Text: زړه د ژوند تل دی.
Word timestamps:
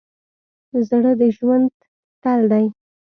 زړه 0.87 1.11
د 1.19 1.21
ژوند 1.37 1.69
تل 2.21 2.41
دی. 2.51 2.65